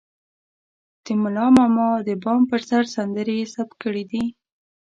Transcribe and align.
د 1.03 1.05
ملا 1.21 1.47
ماما 1.57 1.89
د 2.07 2.09
بام 2.23 2.41
پر 2.49 2.61
سر 2.69 2.83
سندرې 2.95 3.35
يې 3.41 3.47
ثبت 3.55 3.75
کړې 3.83 4.03
دي. 4.11 4.23